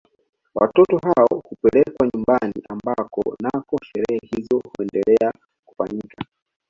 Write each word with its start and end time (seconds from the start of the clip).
Watoto 0.55 0.97
hao 0.97 1.41
hupelekwa 1.43 2.07
nyumbani 2.13 2.63
ambako 2.69 3.35
nako 3.43 3.77
sherehe 3.83 4.19
hizo 4.27 4.61
huendelea 4.77 5.33
kufanyika 5.65 6.25